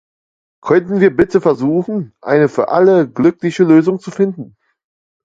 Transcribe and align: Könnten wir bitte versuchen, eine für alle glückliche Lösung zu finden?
Könnten 0.63 0.99
wir 0.99 1.15
bitte 1.15 1.41
versuchen, 1.41 2.11
eine 2.21 2.49
für 2.49 2.69
alle 2.69 3.07
glückliche 3.07 3.63
Lösung 3.63 3.99
zu 3.99 4.09
finden? 4.09 4.57